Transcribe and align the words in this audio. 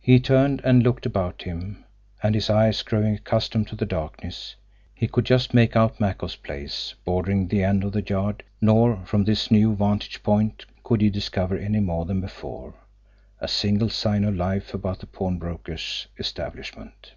He 0.00 0.18
turned 0.18 0.62
and 0.64 0.82
looked 0.82 1.04
about 1.04 1.42
him, 1.42 1.84
and, 2.22 2.34
his 2.34 2.48
eyes 2.48 2.80
growing 2.80 3.14
accustomed 3.16 3.68
to 3.68 3.76
the 3.76 3.84
darkness, 3.84 4.56
he 4.94 5.06
could 5.06 5.26
just 5.26 5.52
make 5.52 5.76
out 5.76 6.00
Makoff's 6.00 6.36
place, 6.36 6.94
bordering 7.04 7.48
the 7.48 7.62
end 7.62 7.84
of 7.84 7.92
the 7.92 8.00
yard 8.00 8.44
nor, 8.62 9.04
from 9.04 9.24
this 9.24 9.50
new 9.50 9.74
vantage 9.76 10.22
point, 10.22 10.64
could 10.84 11.02
he 11.02 11.10
discover, 11.10 11.58
any 11.58 11.80
more 11.80 12.06
than 12.06 12.22
before, 12.22 12.76
a 13.40 13.46
single 13.48 13.90
sign 13.90 14.24
of 14.24 14.36
life 14.36 14.72
about 14.72 15.00
the 15.00 15.06
pawnbroker's 15.06 16.06
establishment. 16.18 17.12